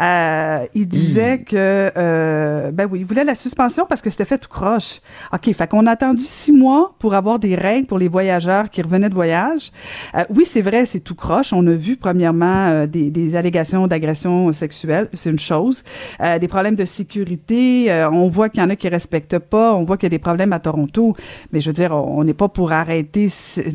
Euh, 0.00 0.66
il 0.74 0.86
disait 0.86 1.40
que, 1.40 1.92
euh, 1.96 2.70
ben 2.72 2.88
oui, 2.90 3.00
il 3.00 3.06
voulait 3.06 3.24
la 3.24 3.34
suspension 3.34 3.86
parce 3.88 4.02
que 4.02 4.10
c'était 4.10 4.24
fait 4.24 4.38
tout 4.38 4.48
croche. 4.48 5.00
OK, 5.32 5.52
fait 5.52 5.68
qu'on 5.68 5.86
a 5.86 5.92
attendu 5.92 6.22
six 6.22 6.52
mois 6.52 6.94
pour 6.98 7.14
avoir 7.14 7.38
des 7.38 7.54
règles 7.54 7.86
pour 7.86 7.98
les 7.98 8.08
voyageurs 8.08 8.70
qui 8.70 8.82
revenaient 8.82 9.08
de 9.08 9.14
voyage. 9.14 9.72
Euh, 10.14 10.24
oui, 10.30 10.44
c'est 10.44 10.62
vrai, 10.62 10.84
c'est 10.86 11.00
tout 11.00 11.14
croche. 11.14 11.52
On 11.52 11.66
a 11.66 11.72
vu, 11.72 11.96
premièrement, 11.96 12.68
euh, 12.68 12.86
des, 12.86 13.10
des, 13.10 13.36
allégations 13.36 13.86
d'agression 13.86 14.52
sexuelle. 14.52 15.08
C'est 15.14 15.30
une 15.30 15.38
chose. 15.38 15.84
Euh, 16.20 16.38
des 16.38 16.48
problèmes 16.48 16.76
de 16.76 16.84
sécurité. 16.84 17.90
on 18.12 18.28
voit 18.28 18.48
qu'il 18.48 18.62
y 18.62 18.66
en 18.66 18.70
a 18.70 18.76
qui 18.76 18.88
respectent 18.88 19.35
pas. 19.40 19.74
On 19.74 19.84
voit 19.84 19.96
qu'il 19.96 20.06
y 20.06 20.10
a 20.12 20.16
des 20.16 20.18
problèmes 20.18 20.52
à 20.52 20.60
Toronto, 20.60 21.16
mais 21.52 21.60
je 21.60 21.68
veux 21.68 21.74
dire, 21.74 21.92
on 21.92 22.24
n'est 22.24 22.34
pas 22.34 22.48
pour 22.48 22.72
arrêter 22.72 23.26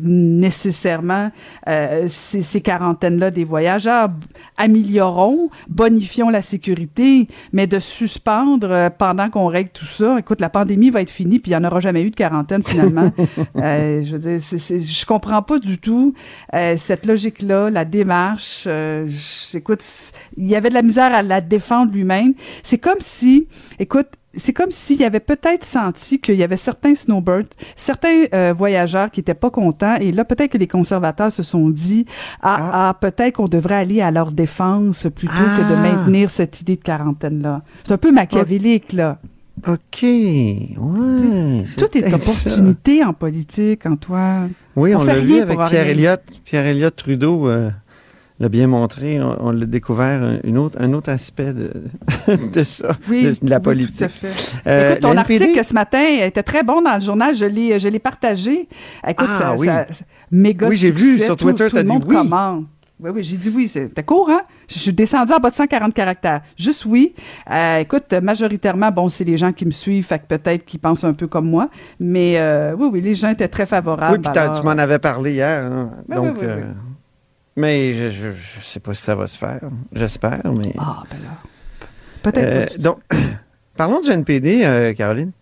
nécessairement 0.02 1.30
euh, 1.68 2.04
ces, 2.08 2.42
ces 2.42 2.60
quarantaines-là 2.60 3.30
des 3.30 3.44
voyageurs. 3.44 4.10
Améliorons, 4.56 5.50
bonifions 5.68 6.30
la 6.30 6.42
sécurité, 6.42 7.28
mais 7.52 7.66
de 7.66 7.78
suspendre 7.78 8.70
euh, 8.70 8.90
pendant 8.90 9.30
qu'on 9.30 9.46
règle 9.46 9.70
tout 9.70 9.86
ça. 9.86 10.18
Écoute, 10.18 10.40
la 10.40 10.50
pandémie 10.50 10.90
va 10.90 11.02
être 11.02 11.10
finie, 11.10 11.38
puis 11.38 11.52
il 11.52 11.58
n'y 11.58 11.64
en 11.64 11.68
aura 11.68 11.80
jamais 11.80 12.02
eu 12.02 12.10
de 12.10 12.16
quarantaine 12.16 12.62
finalement. 12.62 13.10
euh, 13.56 14.02
je 14.02 14.16
veux 14.16 14.38
dire, 14.38 14.40
je 14.40 15.06
comprends 15.06 15.42
pas 15.42 15.58
du 15.58 15.78
tout 15.78 16.14
cette 16.76 17.06
logique-là, 17.06 17.70
la 17.70 17.84
démarche. 17.84 18.68
Écoute, 19.54 19.82
il 20.36 20.48
y 20.48 20.56
avait 20.56 20.68
de 20.68 20.74
la 20.74 20.82
misère 20.82 21.14
à 21.14 21.22
la 21.22 21.40
défendre 21.40 21.92
lui-même. 21.92 22.34
C'est 22.62 22.78
comme 22.78 23.00
si, 23.00 23.48
écoute, 23.78 24.08
c'est 24.34 24.52
comme 24.52 24.70
s'il 24.70 25.02
avait 25.04 25.20
peut-être 25.20 25.64
senti 25.64 26.20
qu'il 26.20 26.36
y 26.36 26.42
avait 26.42 26.56
certains 26.56 26.94
snowbirds, 26.94 27.50
certains 27.76 28.24
euh, 28.32 28.54
voyageurs 28.56 29.10
qui 29.10 29.20
étaient 29.20 29.34
pas 29.34 29.50
contents, 29.50 29.96
et 29.96 30.12
là 30.12 30.24
peut-être 30.24 30.52
que 30.52 30.58
les 30.58 30.68
conservateurs 30.68 31.30
se 31.30 31.42
sont 31.42 31.68
dit 31.68 32.06
ah, 32.40 32.56
ah. 32.58 32.88
ah 32.88 32.94
peut-être 32.94 33.36
qu'on 33.36 33.48
devrait 33.48 33.76
aller 33.76 34.00
à 34.00 34.10
leur 34.10 34.32
défense 34.32 35.06
plutôt 35.14 35.34
que 35.34 35.68
de 35.68 35.74
ah. 35.74 35.82
maintenir 35.82 36.30
cette 36.30 36.60
idée 36.60 36.76
de 36.76 36.82
quarantaine 36.82 37.42
là. 37.42 37.62
C'est 37.84 37.92
un 37.92 37.98
peu 37.98 38.12
machiavélique 38.12 38.92
là. 38.92 39.18
OK. 39.66 40.02
Ouais, 40.02 41.64
tout 41.78 41.98
est 41.98 42.12
opportunité 42.12 43.04
en 43.04 43.12
politique, 43.12 43.86
Antoine. 43.86 44.52
Oui, 44.74 44.94
on, 44.94 45.04
l'a 45.04 45.18
vu 45.18 45.40
avec 45.40 45.58
Pierre 45.68 45.86
Elliott, 45.86 46.22
Pierre 46.44 46.66
Elliott 46.66 46.96
Trudeau. 46.96 47.48
Euh, 47.48 47.70
l'a 48.42 48.48
bien 48.48 48.66
montré. 48.66 49.20
On, 49.20 49.52
l'a 49.52 49.66
découvert 49.66 50.40
une 50.42 50.58
autre, 50.58 50.76
un 50.80 50.92
autre 50.92 51.10
aspect 51.10 51.52
de, 51.52 51.70
de 52.52 52.64
ça, 52.64 52.92
de, 53.08 53.48
la 53.48 53.60
politique. 53.60 53.96
tout 53.96 54.04
à 54.04 54.08
fait. 54.08 54.58
Euh, 54.66 54.90
Écoute, 54.90 55.02
ton 55.02 55.16
article 55.16 55.64
ce 55.64 55.72
matin 55.72 56.02
était 56.02 56.42
très 56.42 56.64
bon 56.64 56.82
dans 56.82 56.96
le 56.96 57.00
journal. 57.00 57.34
Je 57.34 57.44
l'ai, 57.44 57.78
je 57.78 57.88
l'ai 57.88 58.00
partagé. 58.00 58.68
Écoute, 59.06 59.28
ah, 59.30 59.38
ça, 59.38 59.54
oui. 59.56 59.68
ça, 59.68 59.86
méga 60.30 60.68
Oui, 60.68 60.76
j'ai 60.76 60.90
vu 60.90 61.18
sur 61.18 61.36
Twitter, 61.36 61.68
tu 61.70 61.78
as 61.78 61.82
dit 61.84 61.92
oui. 62.06 62.16
Oui, 62.98 63.10
oui, 63.14 63.22
j'ai 63.22 63.36
dit 63.36 63.50
oui. 63.54 63.66
C'était 63.66 64.02
court, 64.02 64.30
hein? 64.30 64.42
Je 64.68 64.78
suis 64.78 64.92
descendu 64.92 65.32
en 65.32 65.38
bas 65.38 65.50
de 65.50 65.54
140 65.54 65.92
caractères. 65.92 66.42
Juste 66.56 66.84
oui. 66.84 67.14
Euh, 67.50 67.78
écoute, 67.78 68.12
majoritairement, 68.12 68.90
bon, 68.90 69.08
c'est 69.08 69.24
les 69.24 69.36
gens 69.36 69.52
qui 69.52 69.64
me 69.64 69.72
suivent, 69.72 70.06
fait 70.06 70.20
que 70.20 70.26
peut-être 70.26 70.64
qu'ils 70.64 70.78
pensent 70.78 71.02
un 71.02 71.12
peu 71.12 71.26
comme 71.26 71.48
moi. 71.48 71.68
Mais 71.98 72.38
euh, 72.38 72.74
oui, 72.76 72.88
oui, 72.92 73.00
les 73.00 73.14
gens 73.14 73.30
étaient 73.30 73.48
très 73.48 73.66
favorables. 73.66 74.20
Oui, 74.24 74.30
puis 74.32 74.42
tu 74.56 74.62
m'en 74.62 74.70
avais 74.70 75.00
parlé 75.00 75.32
hier. 75.32 75.64
Hein? 75.64 75.90
Donc, 76.08 76.36
oui, 76.40 76.46
oui, 76.46 76.62
mais 77.56 77.92
je, 77.92 78.08
je, 78.08 78.60
sais 78.60 78.80
pas 78.80 78.94
si 78.94 79.02
ça 79.02 79.14
va 79.14 79.26
se 79.26 79.36
faire. 79.36 79.60
J'espère, 79.92 80.52
mais. 80.52 80.72
Ah, 80.78 81.02
ben 81.10 81.18
là. 81.22 81.38
Peut-être. 82.22 82.72
Euh, 82.74 82.78
donc, 82.78 82.98
parlons 83.76 84.00
du 84.00 84.10
NPD, 84.10 84.64
euh, 84.64 84.94
Caroline. 84.94 85.32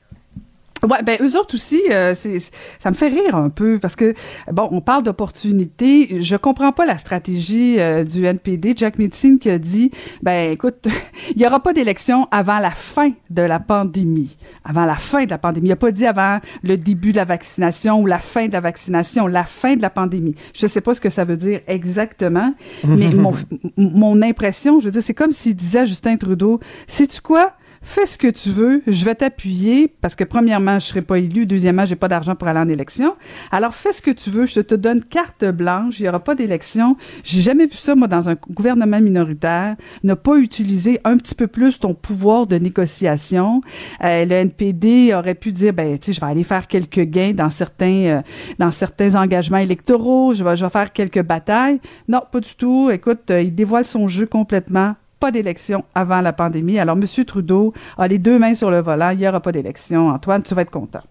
Ouais, 0.89 1.03
ben 1.03 1.19
eux 1.21 1.37
autres 1.39 1.55
aussi, 1.55 1.83
euh, 1.91 2.15
c'est, 2.17 2.39
ça 2.39 2.91
me 2.91 2.95
fait 2.95 3.09
rire 3.09 3.35
un 3.35 3.51
peu 3.51 3.79
parce 3.79 3.97
que 3.97 4.15
bon, 4.51 4.69
on 4.73 4.81
parle 4.81 5.03
d'opportunités. 5.03 6.23
Je 6.23 6.37
comprends 6.37 6.73
pas 6.73 6.87
la 6.87 6.97
stratégie 6.97 7.79
euh, 7.79 8.05
du 8.05 8.25
NPD. 8.25 8.75
Jack 8.77 8.99
Metzing 8.99 9.39
qui 9.39 9.51
a 9.51 9.59
dit, 9.59 9.91
ben 10.23 10.53
écoute, 10.53 10.87
il 11.37 11.41
y 11.41 11.47
aura 11.47 11.61
pas 11.61 11.73
d'élection 11.73 12.29
avant 12.31 12.59
la 12.59 12.71
fin 12.71 13.13
de 13.29 13.43
la 13.43 13.61
pandémie. 13.61 14.37
Avant 14.65 14.87
la 14.87 14.95
fin 14.97 15.25
de 15.25 15.31
la 15.31 15.39
pandémie. 15.39 15.69
Il 15.69 15.73
a 15.73 15.77
pas 15.77 15.91
dit 15.91 16.07
avant 16.07 16.39
le 16.63 16.77
début 16.77 17.13
de 17.13 17.17
la 17.17 17.25
vaccination 17.25 18.01
ou 18.01 18.07
la 18.07 18.19
fin 18.19 18.49
de 18.49 18.53
la 18.53 18.61
vaccination, 18.61 19.27
la 19.27 19.45
fin 19.45 19.77
de 19.77 19.83
la 19.83 19.91
pandémie. 19.91 20.35
Je 20.55 20.67
sais 20.67 20.81
pas 20.81 20.95
ce 20.95 21.01
que 21.01 21.11
ça 21.11 21.25
veut 21.25 21.37
dire 21.37 21.61
exactement, 21.67 22.55
mais 22.85 23.09
mon, 23.15 23.35
mon 23.77 24.23
impression, 24.23 24.81
je 24.81 24.87
veux 24.87 24.91
dire, 24.93 25.03
c'est 25.03 25.15
comme 25.15 25.33
s'il 25.33 25.55
disait 25.55 25.81
à 25.81 25.85
Justin 25.85 26.17
Trudeau, 26.17 26.61
sais-tu 26.87 27.21
quoi? 27.21 27.53
Fais 27.83 28.07
ce 28.07 28.19
que 28.19 28.29
tu 28.29 28.51
veux, 28.51 28.83
je 28.87 29.05
vais 29.05 29.15
t'appuyer 29.15 29.89
parce 29.89 30.15
que 30.15 30.25
premièrement, 30.25 30.79
je 30.79 30.87
serai 30.87 31.03
pas 31.03 31.19
élu, 31.19 31.47
deuxièmement, 31.47 31.85
j'ai 31.85 31.97
pas 31.97 32.09
d'argent 32.09 32.35
pour 32.35 32.47
aller 32.49 32.61
en 32.61 32.69
élection. 32.69 33.17
Alors 33.51 33.75
fais 33.75 33.93
ce 33.93 34.03
que 34.03 34.11
tu 34.11 34.31
veux, 34.31 34.47
je 34.47 34.61
te 34.61 34.75
donne 34.75 35.03
carte 35.03 35.45
blanche, 35.45 35.99
il 35.99 36.05
y 36.05 36.09
aura 36.09 36.21
pas 36.21 36.35
d'élection. 36.35 36.97
J'ai 37.25 37.41
jamais 37.41 37.67
vu 37.67 37.77
ça 37.77 37.95
moi 37.95 38.07
dans 38.07 38.29
un 38.29 38.37
gouvernement 38.51 39.01
minoritaire, 39.01 39.77
ne 40.05 40.15
pas 40.15 40.37
utiliser 40.37 41.01
un 41.05 41.17
petit 41.17 41.35
peu 41.35 41.47
plus 41.47 41.79
ton 41.79 41.95
pouvoir 41.95 42.47
de 42.47 42.57
négociation. 42.57 43.63
Euh, 44.05 44.25
le 44.25 44.33
NPD 44.33 45.15
aurait 45.15 45.35
pu 45.35 45.53
dire 45.53 45.73
ben 45.73 45.99
tu 45.99 46.07
sais, 46.07 46.13
je 46.13 46.21
vais 46.21 46.31
aller 46.31 46.45
faire 46.45 46.67
quelques 46.67 47.01
gains 47.01 47.33
dans 47.33 47.51
certains 47.51 47.87
euh, 47.87 48.23
dans 48.59 48.71
certains 48.71 49.15
engagements 49.15 49.59
électoraux, 49.59 50.35
je 50.35 50.45
vais 50.45 50.57
je 50.57 50.65
vais 50.65 50.71
faire 50.71 50.93
quelques 50.93 51.23
batailles. 51.23 51.81
Non, 52.09 52.23
pas 52.31 52.41
du 52.41 52.55
tout. 52.55 52.91
Écoute, 52.91 53.31
euh, 53.31 53.43
il 53.43 53.55
dévoile 53.55 53.85
son 53.85 54.09
jeu 54.09 54.27
complètement 54.27 54.95
pas 55.21 55.31
d'élection 55.31 55.85
avant 55.95 56.21
la 56.21 56.33
pandémie. 56.33 56.79
Alors, 56.79 56.97
M. 56.97 57.25
Trudeau 57.25 57.73
a 57.97 58.09
les 58.09 58.19
deux 58.19 58.39
mains 58.39 58.55
sur 58.55 58.71
le 58.71 58.81
volant. 58.81 59.11
Il 59.11 59.19
n'y 59.19 59.29
aura 59.29 59.41
pas 59.41 59.53
d'élection. 59.53 60.09
Antoine, 60.09 60.43
tu 60.43 60.55
vas 60.55 60.63
être 60.63 60.71
content. 60.71 61.03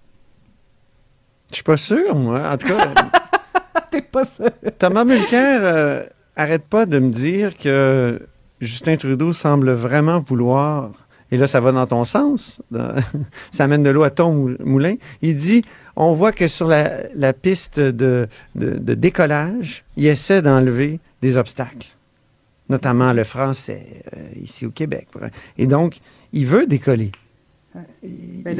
Je 1.51 1.55
suis 1.55 1.63
pas 1.63 1.77
sûr, 1.77 2.15
moi. 2.15 2.41
En 2.51 2.57
tout 2.57 2.67
cas. 2.67 2.93
T'es 3.91 4.01
pas 4.01 4.25
sûr. 4.25 4.49
Thomas 4.77 5.05
Mulcair 5.05 5.61
euh, 5.63 6.03
arrête 6.35 6.67
pas 6.67 6.85
de 6.85 6.99
me 6.99 7.09
dire 7.09 7.57
que 7.57 8.19
Justin 8.59 8.97
Trudeau 8.97 9.33
semble 9.33 9.71
vraiment 9.71 10.19
vouloir 10.19 10.91
et 11.31 11.37
là, 11.37 11.47
ça 11.47 11.59
va 11.59 11.71
dans 11.71 11.85
ton 11.85 12.05
sens, 12.05 12.61
ça 13.51 13.63
amène 13.63 13.83
de 13.83 13.89
l'eau 13.89 14.03
à 14.03 14.09
ton 14.09 14.55
moulin. 14.63 14.95
Il 15.21 15.35
dit, 15.35 15.63
on 15.95 16.13
voit 16.13 16.31
que 16.31 16.47
sur 16.47 16.67
la, 16.67 17.33
piste 17.33 17.79
de, 17.79 18.27
décollage, 18.55 19.83
il 19.95 20.07
essaie 20.07 20.41
d'enlever 20.41 20.99
des 21.21 21.37
obstacles, 21.37 21.87
notamment 22.69 23.13
le 23.13 23.23
français, 23.23 24.03
euh, 24.15 24.19
ici 24.39 24.65
au 24.65 24.71
Québec. 24.71 25.07
Et 25.57 25.67
donc, 25.67 25.97
il 26.31 26.45
veut 26.45 26.67
décoller. 26.67 27.11
Ben 27.73 28.55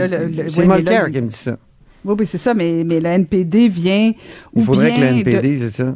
c'est 0.48 0.66
Molker 0.66 1.12
qui 1.12 1.22
me 1.22 1.28
dit 1.28 1.36
ça. 1.36 1.58
Oui, 2.06 2.16
oui, 2.20 2.26
c'est 2.26 2.38
ça, 2.38 2.54
mais, 2.54 2.84
mais 2.86 3.00
le 3.00 3.10
NPD 3.10 3.68
vient. 3.68 4.14
Il 4.56 4.64
faudrait 4.64 4.94
que 4.94 5.00
le 5.00 5.08
NPD, 5.08 5.60
c'est 5.60 5.70
ça. 5.70 5.96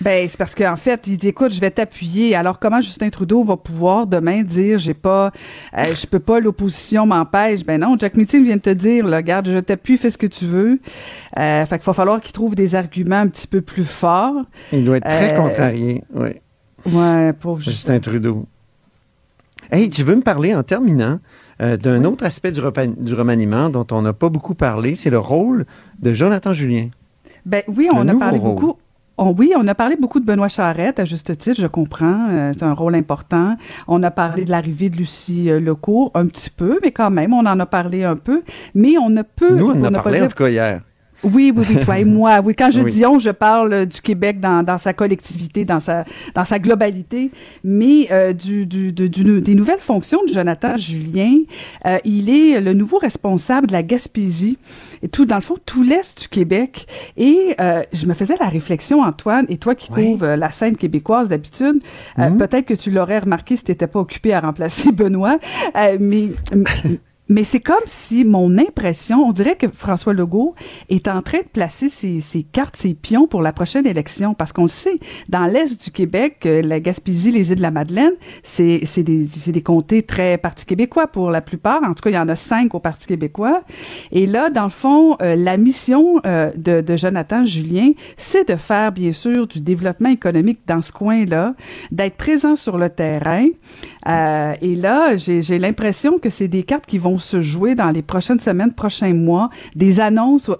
Ben, 0.00 0.26
c'est 0.28 0.36
parce 0.36 0.54
qu'en 0.54 0.76
fait, 0.76 1.06
il 1.06 1.16
dit 1.16 1.28
écoute, 1.28 1.52
je 1.52 1.60
vais 1.60 1.70
t'appuyer. 1.70 2.34
Alors, 2.34 2.58
comment 2.58 2.80
Justin 2.80 3.10
Trudeau 3.10 3.42
va 3.42 3.56
pouvoir 3.56 4.06
demain 4.06 4.42
dire 4.42 4.76
j'ai 4.76 4.92
pas, 4.92 5.32
euh, 5.76 5.84
je 5.94 6.06
peux 6.06 6.18
pas, 6.18 6.40
l'opposition 6.40 7.06
m'empêche? 7.06 7.64
Ben 7.64 7.80
non, 7.80 7.96
Jack 7.98 8.16
Meeting 8.16 8.44
vient 8.44 8.56
de 8.56 8.60
te 8.60 8.70
dire, 8.70 9.06
là, 9.06 9.18
regarde, 9.18 9.48
je 9.48 9.58
t'appuie, 9.58 9.96
fais 9.96 10.10
ce 10.10 10.18
que 10.18 10.26
tu 10.26 10.46
veux. 10.46 10.80
Euh, 11.38 11.64
fait 11.64 11.78
qu'il 11.78 11.86
va 11.86 11.92
falloir 11.92 12.20
qu'il 12.20 12.32
trouve 12.32 12.54
des 12.54 12.74
arguments 12.74 13.20
un 13.20 13.28
petit 13.28 13.46
peu 13.46 13.60
plus 13.60 13.84
forts. 13.84 14.42
Il 14.72 14.84
doit 14.84 14.96
être 14.96 15.08
très 15.08 15.32
euh, 15.32 15.36
contrarié, 15.36 16.02
oui. 16.12 16.30
Ouais, 16.86 17.32
pauvre 17.32 17.60
Justin 17.60 17.98
Trudeau. 18.00 18.46
Hey, 19.70 19.88
tu 19.88 20.02
veux 20.04 20.16
me 20.16 20.22
parler 20.22 20.54
en 20.54 20.62
terminant 20.62 21.18
d'un 21.58 22.04
autre 22.04 22.24
aspect 22.24 22.52
du, 22.52 22.60
du 22.98 23.14
remaniement 23.14 23.70
dont 23.70 23.86
on 23.92 24.02
n'a 24.02 24.12
pas 24.12 24.28
beaucoup 24.28 24.54
parlé, 24.54 24.94
c'est 24.94 25.10
le 25.10 25.18
rôle 25.18 25.64
de 26.00 26.12
Jonathan 26.12 26.52
Julien. 26.52 26.88
Ben 27.46 27.62
oui, 27.68 27.88
on 27.92 28.06
a 28.08 28.14
parlé 28.14 28.38
beaucoup. 28.38 28.76
Oh 29.16 29.32
oui, 29.38 29.52
on 29.56 29.66
a 29.68 29.76
parlé 29.76 29.94
beaucoup 29.96 30.18
de 30.18 30.24
Benoît 30.24 30.48
Charette, 30.48 30.98
à 30.98 31.04
juste 31.04 31.38
titre, 31.38 31.60
je 31.60 31.68
comprends. 31.68 32.28
Euh, 32.30 32.52
c'est 32.52 32.64
un 32.64 32.72
rôle 32.72 32.96
important. 32.96 33.56
On 33.86 34.02
a 34.02 34.10
parlé 34.10 34.44
de 34.44 34.50
l'arrivée 34.50 34.90
de 34.90 34.96
Lucie 34.96 35.50
euh, 35.50 35.60
Lecourt, 35.60 36.10
un 36.14 36.26
petit 36.26 36.50
peu, 36.50 36.80
mais 36.82 36.90
quand 36.90 37.10
même, 37.10 37.32
on 37.32 37.46
en 37.46 37.60
a 37.60 37.66
parlé 37.66 38.02
un 38.02 38.16
peu. 38.16 38.42
Mais 38.74 38.98
on 38.98 39.10
ne 39.10 39.22
peut... 39.22 39.54
Nous, 39.54 39.70
on 39.70 39.84
en 39.84 39.94
a 39.94 40.02
parlé 40.02 40.20
en 40.20 40.26
tout 40.26 40.36
cas 40.36 40.48
hier. 40.48 40.80
Oui, 41.24 41.52
oui, 41.54 41.64
oui, 41.68 41.80
toi 41.80 41.98
et 41.98 42.04
moi. 42.04 42.40
Oui, 42.44 42.54
quand 42.54 42.70
je 42.70 42.82
dis 42.82 43.04
on, 43.06 43.18
je 43.18 43.30
parle 43.30 43.86
du 43.86 44.00
Québec 44.00 44.40
dans, 44.40 44.62
dans, 44.62 44.78
sa 44.78 44.92
collectivité, 44.92 45.64
dans 45.64 45.80
sa, 45.80 46.04
dans 46.34 46.44
sa 46.44 46.58
globalité, 46.58 47.30
mais 47.62 48.08
euh, 48.10 48.32
du, 48.32 48.66
du, 48.66 48.92
des 48.92 49.54
nouvelles 49.54 49.80
fonctions 49.80 50.20
de 50.26 50.32
Jonathan 50.32 50.76
Julien. 50.76 51.38
Euh, 51.86 51.98
il 52.04 52.30
est 52.30 52.60
le 52.60 52.74
nouveau 52.74 52.98
responsable 52.98 53.68
de 53.68 53.72
la 53.72 53.82
Gaspésie 53.82 54.58
et 55.02 55.08
tout, 55.08 55.24
dans 55.24 55.36
le 55.36 55.42
fond, 55.42 55.56
tout 55.64 55.82
l'Est 55.82 56.20
du 56.22 56.28
Québec. 56.28 56.86
Et 57.16 57.54
euh, 57.60 57.82
je 57.92 58.06
me 58.06 58.14
faisais 58.14 58.36
la 58.38 58.48
réflexion, 58.48 59.02
Antoine, 59.02 59.46
et 59.48 59.56
toi 59.56 59.74
qui 59.74 59.88
couvres 59.88 60.34
la 60.34 60.50
scène 60.50 60.76
québécoise 60.76 61.28
d'habitude, 61.28 61.80
mhm. 62.18 62.36
peut-être 62.36 62.66
que 62.66 62.74
tu 62.74 62.90
l'aurais 62.90 63.20
remarqué 63.20 63.56
si 63.56 63.64
tu 63.64 63.70
n'étais 63.70 63.86
pas 63.86 64.00
occupé 64.00 64.32
à 64.34 64.40
remplacer 64.40 64.92
Benoît, 64.92 65.38
mais 65.98 66.28
mais 67.28 67.44
c'est 67.44 67.60
comme 67.60 67.76
si 67.86 68.24
mon 68.24 68.58
impression, 68.58 69.26
on 69.26 69.32
dirait 69.32 69.56
que 69.56 69.66
François 69.68 70.12
Legault 70.12 70.54
est 70.90 71.08
en 71.08 71.22
train 71.22 71.38
de 71.38 71.48
placer 71.50 71.88
ses, 71.88 72.20
ses 72.20 72.42
cartes, 72.42 72.76
ses 72.76 72.92
pions 72.92 73.26
pour 73.26 73.40
la 73.40 73.52
prochaine 73.52 73.86
élection, 73.86 74.34
parce 74.34 74.52
qu'on 74.52 74.64
le 74.64 74.68
sait, 74.68 74.98
dans 75.30 75.46
l'est 75.46 75.82
du 75.82 75.90
Québec, 75.90 76.42
euh, 76.44 76.60
la 76.60 76.80
Gaspésie, 76.80 77.30
les 77.30 77.50
îles 77.50 77.56
de 77.56 77.62
la 77.62 77.70
Madeleine, 77.70 78.12
c'est 78.42 78.82
des, 78.98 79.26
des 79.46 79.62
comtés 79.62 80.02
très 80.02 80.36
Parti 80.36 80.66
québécois 80.66 81.06
pour 81.06 81.30
la 81.30 81.40
plupart. 81.40 81.82
En 81.82 81.94
tout 81.94 82.02
cas, 82.02 82.10
il 82.10 82.14
y 82.14 82.18
en 82.18 82.28
a 82.28 82.36
cinq 82.36 82.74
au 82.74 82.80
Parti 82.80 83.06
québécois. 83.06 83.62
Et 84.12 84.26
là, 84.26 84.50
dans 84.50 84.64
le 84.64 84.70
fond, 84.70 85.16
euh, 85.22 85.34
la 85.34 85.56
mission 85.56 86.20
euh, 86.26 86.50
de, 86.56 86.82
de, 86.82 86.96
Jonathan 86.96 87.46
Julien, 87.46 87.90
c'est 88.18 88.48
de 88.48 88.56
faire, 88.56 88.92
bien 88.92 89.12
sûr, 89.12 89.46
du 89.46 89.62
développement 89.62 90.10
économique 90.10 90.60
dans 90.66 90.82
ce 90.82 90.92
coin-là, 90.92 91.54
d'être 91.90 92.16
présent 92.16 92.56
sur 92.56 92.76
le 92.76 92.90
terrain. 92.90 93.46
et 94.06 94.74
là, 94.76 95.16
j'ai 95.16 95.58
l'impression 95.58 96.18
que 96.18 96.28
c'est 96.28 96.48
des 96.48 96.62
cartes 96.62 96.86
qui 96.86 96.98
vont 96.98 97.13
se 97.18 97.40
jouer 97.40 97.74
dans 97.74 97.90
les 97.90 98.02
prochaines 98.02 98.40
semaines, 98.40 98.72
prochains 98.72 99.14
mois, 99.14 99.50
des 99.74 100.00
annonces 100.00 100.50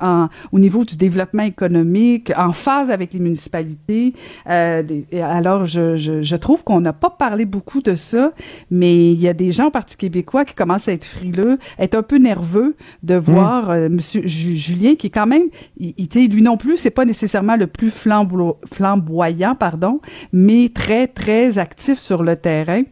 au 0.53 0.59
niveau 0.59 0.85
du 0.85 0.97
développement 0.97 1.43
économique, 1.43 2.33
en 2.37 2.53
phase 2.53 2.91
avec 2.91 3.13
les 3.13 3.21
municipalités. 3.21 4.15
Euh, 4.49 4.83
alors, 5.13 5.65
je, 5.65 6.37
trouve 6.37 6.65
qu'on 6.65 6.81
n'a 6.81 6.93
pas 6.93 7.11
parlé 7.11 7.45
beaucoup 7.45 7.81
de 7.81 7.95
ça, 7.95 8.33
mais 8.71 9.13
il 9.13 9.21
y 9.21 9.29
a 9.29 9.33
des 9.33 9.53
gens 9.53 9.67
au 9.67 9.71
Parti 9.71 9.97
québécois 9.97 10.45
qui 10.45 10.55
commencent 10.55 10.89
à 10.89 10.93
être 10.93 11.05
frileux, 11.05 11.59
être 11.79 11.95
un 11.95 12.03
peu 12.03 12.17
nerveux 12.17 12.77
de 13.03 13.15
voir 13.15 13.73
M. 13.73 13.79
Hmm. 13.79 13.85
Euh, 13.85 13.89
Monsieur 13.95 14.27
Julien, 14.27 14.97
qui 14.97 15.07
est 15.07 15.11
quand 15.11 15.27
même, 15.27 15.45
il, 15.79 16.09
lui 16.31 16.43
non 16.43 16.57
plus, 16.57 16.77
c'est 16.77 16.91
pas 16.91 17.05
nécessairement 17.05 17.57
le 17.57 17.67
plus 17.67 17.91
flamboyant, 17.91 19.55
pardon, 19.55 20.01
mais 20.33 20.71
très, 20.75 21.07
très 21.07 21.59
actif 21.59 21.99
sur 21.99 22.23
le 22.23 22.37
terrain. 22.37 22.83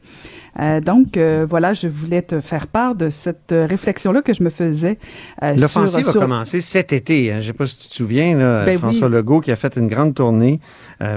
Euh, 0.61 0.80
donc, 0.80 1.16
euh, 1.16 1.47
voilà, 1.49 1.73
je 1.73 1.88
voulais 1.88 2.23
te 2.23 2.40
faire 2.40 2.66
part 2.66 2.94
de 2.94 3.09
cette 3.11 3.52
euh, 3.52 3.66
réflexion-là 3.66 4.23
que 4.23 4.35
je 4.35 4.42
me 4.42 4.50
faisais. 4.50 4.99
L'offensive 5.40 6.09
a 6.09 6.12
commencé 6.12 6.61
cet 6.61 6.92
été. 6.92 7.32
Hein. 7.32 7.37
Je 7.37 7.47
ne 7.47 7.47
sais 7.49 7.52
pas 7.54 7.66
si 7.66 7.78
tu 7.78 7.88
te 7.88 7.94
souviens, 7.94 8.37
là, 8.37 8.64
ben 8.64 8.78
François 8.78 9.09
Legault 9.09 9.40
qui 9.40 9.50
a 9.50 9.56
fait 9.56 9.76
une 9.76 9.88
grande 9.88 10.14
tournée 10.14 10.61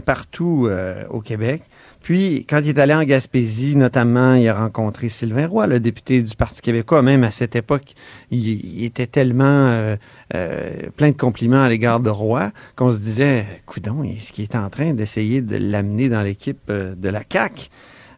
partout 0.05 0.69
au 1.09 1.21
Québec. 1.21 1.61
Puis, 2.01 2.45
quand 2.47 2.59
il 2.59 2.69
est 2.69 2.79
allé 2.79 2.93
en 2.93 3.03
Gaspésie, 3.03 3.75
notamment, 3.75 4.35
il 4.35 4.47
a 4.47 4.53
rencontré 4.53 5.09
Sylvain 5.09 5.47
Roy, 5.47 5.67
le 5.67 5.79
député 5.79 6.21
du 6.21 6.35
Parti 6.35 6.61
québécois. 6.61 7.01
Même 7.01 7.23
à 7.23 7.31
cette 7.31 7.55
époque, 7.55 7.93
il, 8.31 8.83
était 8.83 9.07
tellement 9.07 9.95
plein 10.29 11.09
de 11.09 11.17
compliments 11.17 11.63
à 11.63 11.69
l'égard 11.69 11.99
de 11.99 12.09
Roy 12.09 12.51
qu'on 12.75 12.91
se 12.91 12.99
disait, 12.99 13.45
coudon, 13.65 14.03
est-ce 14.03 14.31
qu'il 14.31 14.43
est 14.43 14.55
en 14.55 14.69
train 14.69 14.93
d'essayer 14.93 15.41
de 15.41 15.57
l'amener 15.57 16.09
dans 16.09 16.21
l'équipe 16.21 16.71
de 16.71 17.09
la 17.09 17.21
CAQ? 17.31 17.69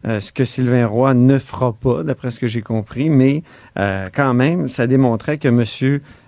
Euh, 0.06 0.20
ce 0.20 0.32
que 0.32 0.44
Sylvain 0.44 0.86
Roy 0.86 1.14
ne 1.14 1.38
fera 1.38 1.72
pas, 1.72 2.02
d'après 2.02 2.30
ce 2.30 2.38
que 2.38 2.48
j'ai 2.48 2.62
compris, 2.62 3.10
mais 3.10 3.42
euh, 3.78 4.08
quand 4.14 4.34
même, 4.34 4.68
ça 4.68 4.86
démontrait 4.86 5.38
que 5.38 5.48
Monsieur, 5.48 5.94
euh, 5.96 6.27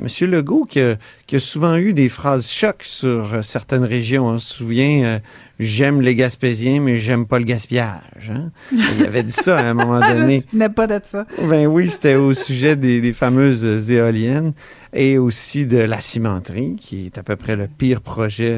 Monsieur 0.00 0.26
Legault, 0.26 0.64
qui 0.64 0.80
a, 0.80 1.40
souvent 1.40 1.76
eu 1.76 1.92
des 1.92 2.08
phrases 2.08 2.48
chocs 2.48 2.82
sur 2.82 3.44
certaines 3.44 3.84
régions, 3.84 4.26
on 4.26 4.38
se 4.38 4.54
souvient, 4.54 5.20
j'aime 5.58 6.00
les 6.00 6.14
Gaspésiens, 6.14 6.80
mais 6.80 6.96
j'aime 6.96 7.26
pas 7.26 7.38
le 7.38 7.44
gaspillage. 7.44 8.30
Hein. 8.30 8.50
Il 8.72 9.04
avait 9.04 9.22
dit 9.22 9.32
ça 9.32 9.58
à 9.58 9.62
un 9.62 9.74
moment 9.74 10.00
donné. 10.08 10.42
Je 10.52 10.68
pas 10.68 10.86
de 10.86 11.00
ça. 11.04 11.26
Ben 11.48 11.66
oui, 11.66 11.88
c'était 11.88 12.14
au 12.14 12.34
sujet 12.34 12.76
des, 12.76 13.00
des, 13.00 13.12
fameuses 13.12 13.90
éoliennes 13.90 14.52
et 14.92 15.18
aussi 15.18 15.66
de 15.66 15.78
la 15.78 16.00
cimenterie, 16.00 16.76
qui 16.76 17.06
est 17.06 17.18
à 17.18 17.22
peu 17.22 17.36
près 17.36 17.56
le 17.56 17.66
pire 17.66 18.00
projet 18.00 18.56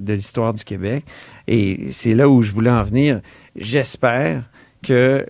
de 0.00 0.12
l'histoire 0.12 0.54
du 0.54 0.64
Québec. 0.64 1.04
Et 1.46 1.88
c'est 1.90 2.14
là 2.14 2.28
où 2.28 2.42
je 2.42 2.52
voulais 2.52 2.70
en 2.70 2.82
venir. 2.82 3.20
J'espère 3.56 4.44
que, 4.82 5.26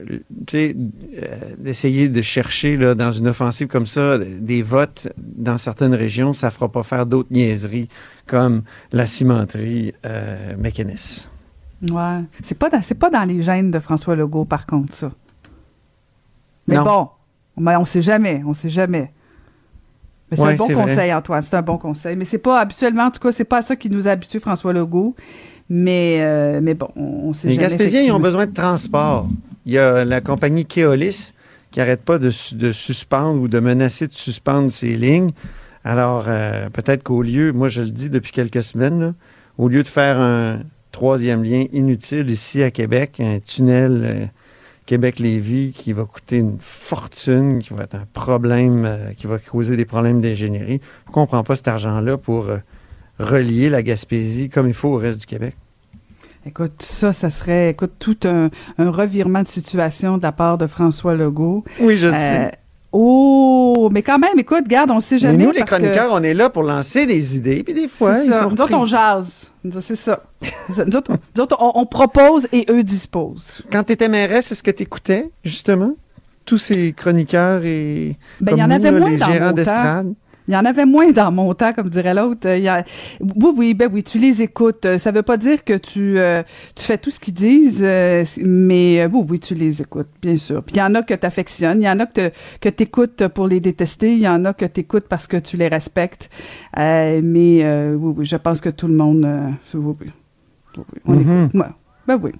tu 0.47 0.57
sais, 0.57 0.77
euh, 0.77 1.27
d'essayer 1.59 2.09
de 2.09 2.23
chercher 2.23 2.77
là, 2.77 2.95
dans 2.95 3.13
une 3.13 3.29
offensive 3.29 3.67
comme 3.67 3.87
ça 3.87 4.19
des 4.19 4.63
votes 4.63 5.09
dans 5.17 5.59
certaines 5.59 5.95
régions, 5.95 6.33
ça 6.33 6.51
fera 6.51 6.71
pas 6.71 6.83
faire 6.83 7.07
d'autres 7.07 7.33
niaiseries 7.33 7.89
comme 8.27 8.63
la 8.93 9.07
cimenterie 9.07 9.93
euh, 10.07 10.57
mécaniste. 10.57 11.31
Ouais. 11.83 12.21
C'est 12.43 12.59
pas, 12.59 12.69
dans, 12.69 12.81
pas 12.99 13.11
dans 13.11 13.25
les 13.25 13.43
gènes 13.43 13.71
de 13.71 13.81
François 13.81 14.15
Legault, 14.15 14.45
par 14.45 14.67
contre, 14.67 14.95
ça. 14.95 15.11
Mais 16.69 16.77
bon, 16.77 17.09
mais 17.57 17.77
on 17.77 17.85
sait 17.85 18.03
jamais, 18.03 18.43
on 18.47 18.55
sait 18.55 18.69
jamais. 18.69 19.13
c'est 20.33 20.41
un 20.41 20.55
bon 20.55 20.69
conseil, 20.69 21.13
Antoine, 21.13 21.43
c'est 21.43 21.57
un 21.57 21.63
bon 21.63 21.79
conseil. 21.79 22.15
Mais 22.15 22.25
c'est 22.25 22.39
pas, 22.39 22.61
habituellement, 22.61 23.05
en 23.05 23.11
tout 23.11 23.21
cas, 23.21 23.33
c'est 23.33 23.45
pas 23.45 23.59
à 23.59 23.63
ça 23.63 23.75
qui 23.75 23.91
nous 23.91 24.07
habitue 24.07 24.39
François 24.39 24.73
Legault. 24.73 25.17
Mais, 25.73 26.19
euh, 26.21 26.59
mais 26.61 26.75
bon, 26.75 26.89
on 26.97 27.33
sait 27.33 27.47
Les 27.47 27.57
Gaspésiens, 27.57 28.03
ils 28.03 28.11
ont 28.11 28.19
besoin 28.19 28.47
de 28.47 28.53
transport. 28.53 29.29
Il 29.67 29.73
y 29.73 29.79
a 29.79 30.05
la 30.05 30.21
compagnie 30.21 30.67
Keolis 30.67 31.33
qui 31.71 31.79
n'arrête 31.79 32.03
pas 32.03 32.19
de, 32.19 32.33
de, 32.57 32.73
suspendre 32.73 33.41
ou 33.41 33.47
de 33.47 33.61
menacer 33.61 34.09
de 34.09 34.13
suspendre 34.13 34.73
ses 34.73 34.97
lignes. 34.97 35.31
Alors, 35.85 36.25
euh, 36.27 36.69
peut-être 36.71 37.05
qu'au 37.05 37.23
lieu, 37.23 37.53
moi 37.53 37.69
je 37.69 37.83
le 37.83 37.91
dis 37.91 38.11
depuis 38.11 38.33
quelques 38.33 38.65
semaines, 38.65 39.15
au 39.59 39.69
lieu 39.69 39.85
de 39.85 39.89
faire 39.89 40.19
un 40.19 40.59
troisième 40.91 41.45
lien 41.45 41.67
inutile 41.73 42.29
ici 42.31 42.65
à 42.65 42.73
Québec, 42.73 43.21
un 43.21 43.39
tunnel 43.39 44.03
euh, 44.05 44.27
Québec-Lévis 44.87 45.71
qui 45.71 45.93
va 45.93 46.05
coûter 46.05 46.39
une 46.39 46.57
fortune, 46.59 47.61
qui 47.61 47.73
va 47.75 47.85
être 47.85 47.95
un 47.95 48.09
problème, 48.13 48.99
qui 49.17 49.29
va 49.29 49.39
causer 49.39 49.77
des 49.77 49.85
problèmes 49.85 50.21
d'ingénierie, 50.21 50.81
pourquoi 51.05 51.23
on 51.23 51.27
ne 51.27 51.29
prend 51.29 51.45
pas 51.45 51.55
cet 51.55 51.69
argent-là 51.69 52.17
pour 52.19 52.49
relier 53.21 53.71
la 53.71 53.83
Gaspésie 53.83 54.49
comme 54.49 54.67
il 54.67 54.75
faut 54.75 54.89
au 54.89 54.97
reste 54.97 55.21
du 55.21 55.27
Québec? 55.27 55.55
Écoute, 56.47 56.81
ça, 56.81 57.13
ça 57.13 57.29
serait, 57.29 57.71
écoute, 57.71 57.93
tout 57.99 58.17
un, 58.25 58.51
revirement 58.79 59.43
de 59.43 59.49
situation 59.49 60.17
de 60.17 60.23
la 60.23 60.33
part 60.33 60.57
de 60.57 60.67
François 60.67 61.15
Legault. 61.15 61.65
Oui, 61.81 61.99
je 61.99 62.07
euh, 62.07 62.13
sais. 62.13 62.53
Oh, 62.93 63.89
mais 63.93 64.03
quand 64.03 64.19
même, 64.19 64.39
écoute, 64.39 64.67
garde, 64.67 64.91
on 64.91 64.99
sait 65.01 65.19
jamais. 65.19 65.37
Mais 65.37 65.45
nous, 65.45 65.53
les 65.53 65.63
chroniqueurs, 65.63 66.11
on 66.13 66.23
est 66.23 66.35
là 66.35 66.51
pour 66.51 66.65
lancer 66.65 67.07
des 67.07 67.37
idées, 67.37 67.63
puis 67.63 67.75
des 67.75 67.87
fois, 67.87 68.19
ils 68.19 68.33
ça. 68.33 68.41
sont 68.41 68.51
Nous 68.51 68.61
autres, 68.61 68.75
on 68.75 68.85
jase. 68.85 69.53
C'est 69.81 69.97
ça. 69.97 70.25
nous 70.87 70.97
autres, 70.97 71.57
on, 71.61 71.87
propose 71.87 72.49
et 72.53 72.67
eux 72.69 72.83
disposent. 72.83 73.63
Quand 73.71 73.85
tu 73.85 73.93
étais 73.93 74.09
mairesse, 74.09 74.51
est-ce 74.51 74.63
que 74.63 74.73
tu 74.73 74.83
écoutais, 74.83 75.31
justement, 75.45 75.95
tous 76.47 76.59
ces 76.59 76.93
chroniqueurs 76.93 77.65
et 77.65 78.17
ben, 78.41 78.57
y 78.57 78.63
en 78.63 78.71
avait 78.71 78.91
moins 78.91 79.11
les 79.11 79.19
gérants 79.19 79.53
d'estrade? 79.53 80.15
Il 80.51 80.55
y 80.55 80.57
en 80.57 80.65
avait 80.65 80.85
moins 80.85 81.13
dans 81.13 81.31
mon 81.31 81.55
temps, 81.55 81.73
comme 81.73 81.89
dirait 81.89 82.13
l'autre. 82.13 82.41
Oui, 83.21 83.53
oui, 83.57 83.75
ben 83.75 83.89
oui, 83.93 84.03
tu 84.03 84.19
les 84.19 84.43
écoutes. 84.43 84.99
Ça 84.99 85.13
veut 85.13 85.23
pas 85.23 85.37
dire 85.37 85.63
que 85.65 85.75
tu, 85.75 86.19
tu 86.75 86.85
fais 86.85 86.99
tout 86.99 87.13
ce 87.13 87.21
qu'ils 87.21 87.35
disent, 87.35 87.83
mais 88.45 89.07
oui, 89.07 89.25
oui, 89.29 89.39
tu 89.39 89.55
les 89.55 89.81
écoutes, 89.81 90.09
bien 90.21 90.37
sûr. 90.37 90.65
Puis 90.65 90.75
il 90.75 90.79
y 90.81 90.83
en 90.83 90.93
a 90.97 91.03
que 91.03 91.15
tu 91.15 91.25
affectionnes, 91.25 91.83
il 91.83 91.85
y 91.85 91.89
en 91.89 92.01
a 92.01 92.07
que 92.07 92.31
tu 92.69 92.83
écoutes 92.83 93.29
pour 93.29 93.47
les 93.47 93.61
détester, 93.61 94.13
il 94.13 94.19
y 94.19 94.29
en 94.29 94.45
a 94.45 94.53
que 94.53 94.65
tu 94.65 94.81
écoutes 94.81 95.07
parce 95.09 95.29
que 95.29 95.37
tu 95.37 95.57
les 95.57 95.69
respectes. 95.69 96.29
mais 96.77 97.65
oui, 97.95 98.15
oui, 98.17 98.25
je 98.25 98.37
pense 98.37 98.61
que 98.61 98.71
tout 98.71 98.89
le 98.89 98.95
monde... 98.95 99.25
oui, 99.73 99.95
oui. 100.01 100.11
On 101.05 101.15
mm-hmm. 101.15 101.47
écoute. 101.47 101.63
Ben 102.09 102.19
oui. 102.21 102.33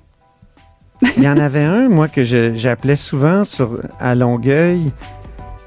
Il 1.17 1.23
y 1.23 1.29
en 1.29 1.39
avait 1.39 1.63
un, 1.63 1.89
moi, 1.89 2.09
que 2.09 2.25
j'appelais 2.25 2.97
souvent 2.97 3.45
sur, 3.45 3.81
à 4.01 4.15
Longueuil. 4.15 4.91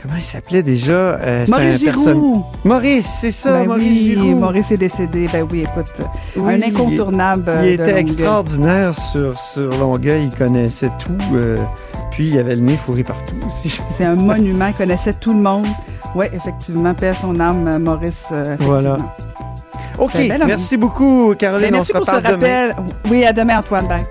Comment 0.04 0.18
il 0.18 0.22
s'appelait 0.22 0.64
déjà? 0.64 0.92
Euh, 0.92 1.46
Maurice 1.48 1.80
Giroux. 1.80 2.44
Maurice, 2.66 3.10
c'est 3.22 3.32
ça, 3.32 3.60
ben 3.60 3.68
Maurice 3.68 3.88
oui, 3.88 4.06
Giroux. 4.06 4.36
Maurice 4.36 4.72
est 4.74 4.78
décédé. 4.78 5.28
Ben 5.32 5.48
oui, 5.50 5.62
écoute, 5.62 6.06
un 6.38 6.62
incontournable. 6.62 7.54
Il, 7.62 7.70
était 7.70 8.00
extraordinaire 8.00 8.94
sur, 8.94 9.40
sur 9.40 9.70
Longueuil. 9.80 10.26
Il 10.26 10.38
connaissait 10.38 10.92
tout. 11.00 11.16
Euh, 11.34 11.56
puis 12.12 12.28
il 12.28 12.38
avait 12.38 12.58
le 12.58 12.64
nez 12.64 12.76
fourré 12.76 13.04
partout 13.04 13.36
aussi. 13.48 13.80
C'est 13.98 14.04
un 14.04 14.16
monument. 14.16 14.68
Il 14.68 14.74
connaissait 14.74 15.14
tout 15.14 15.32
le 15.32 15.40
monde. 15.40 15.68
Oui, 16.16 16.26
effectivement. 16.34 16.94
Paix 16.94 17.08
à 17.08 17.14
son 17.14 17.40
âme, 17.40 17.82
Maurice. 17.82 18.28
Euh, 18.34 18.58
voilà. 18.60 18.98
OK. 20.00 20.16
Merci 20.46 20.76
beaucoup, 20.76 21.34
Caroline. 21.40 21.70
Ben, 21.70 21.78
merci 21.78 21.92
on 21.96 22.04
se 22.04 22.12
pour 22.12 22.14
ce 22.14 22.22
rappel. 22.22 22.76
Oui, 23.10 23.24
à 23.24 23.32
demain, 23.32 23.60
Antoine. 23.60 23.88
Bye. 23.88 24.06